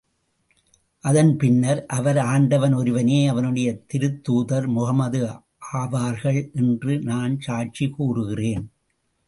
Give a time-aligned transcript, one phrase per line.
[1.03, 5.21] அதன் பின்னர், அவர், ஆண்டவன் ஒருவனே அவனுடைய திருத்தூதர் முஹம்மது
[5.73, 8.65] ஆவார்கள் என்று நான் சாட்சி கூறுகிறேன்.